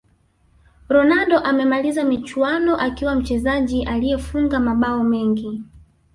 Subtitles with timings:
[0.89, 5.61] ronaldo amemaliza michuano akiwa mchezaji aliyefunga mabao mengi